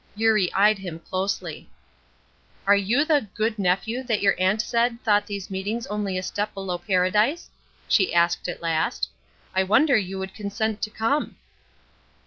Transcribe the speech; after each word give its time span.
Eurie 0.15 0.51
eyed 0.55 0.79
him 0.79 0.97
closely. 0.97 1.69
"Are 2.65 2.75
you 2.75 3.05
the 3.05 3.27
'good 3.35 3.59
nephew' 3.59 4.01
that 4.01 4.19
your 4.23 4.33
aunt 4.39 4.59
said 4.59 4.97
thought 5.03 5.27
these 5.27 5.51
meetings 5.51 5.85
only 5.85 6.17
a 6.17 6.23
step 6.23 6.55
below 6.55 6.79
paradise?" 6.79 7.51
she 7.87 8.11
asked, 8.11 8.49
at 8.49 8.63
last. 8.63 9.09
"I 9.53 9.61
wonder 9.61 9.95
you 9.95 10.17
would 10.17 10.33
consent 10.33 10.81
to 10.81 10.89
come." 10.89 11.35